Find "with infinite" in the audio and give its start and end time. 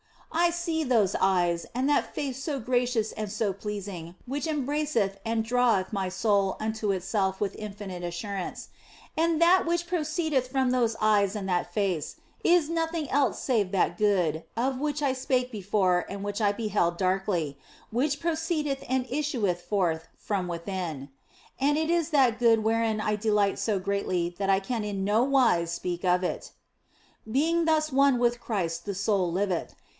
7.39-8.01